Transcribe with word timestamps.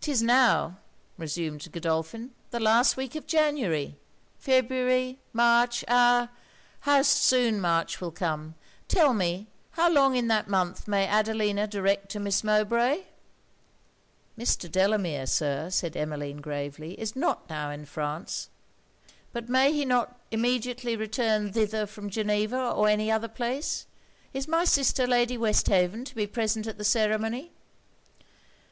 'Tis 0.00 0.20
now,' 0.20 0.78
reassumed 1.16 1.70
Godolphin, 1.70 2.32
'the 2.50 2.58
last 2.58 2.96
week 2.96 3.14
of 3.14 3.24
January 3.24 3.96
February 4.36 5.20
March 5.32 5.84
ah! 5.86 6.30
how 6.80 7.02
soon 7.02 7.60
March 7.60 8.00
will 8.00 8.10
come! 8.10 8.56
Tell 8.88 9.14
me, 9.14 9.46
how 9.70 9.88
long 9.88 10.16
in 10.16 10.26
that 10.26 10.48
month 10.48 10.88
may 10.88 11.06
Adelina 11.06 11.68
direct 11.68 12.08
to 12.08 12.18
Miss 12.18 12.42
Mowbray?' 12.42 13.04
'Mr. 14.36 14.68
Delamere, 14.68 15.26
Sir,' 15.28 15.70
said 15.70 15.96
Emmeline, 15.96 16.38
gravely, 16.40 16.98
'is 17.00 17.14
not 17.14 17.48
now 17.48 17.70
in 17.70 17.84
France.' 17.84 18.48
'But 19.32 19.48
may 19.48 19.72
he 19.72 19.84
not 19.84 20.18
immediately 20.32 20.96
return 20.96 21.52
thither 21.52 21.86
from 21.86 22.10
Geneva 22.10 22.58
or 22.60 22.88
any 22.88 23.12
other 23.12 23.28
place? 23.28 23.86
Is 24.34 24.48
my 24.48 24.64
sister, 24.64 25.06
Lady 25.06 25.38
Westhaven, 25.38 26.04
to 26.06 26.14
be 26.16 26.26
present 26.26 26.66
at 26.66 26.76
the 26.76 26.82
ceremony?' 26.84 27.52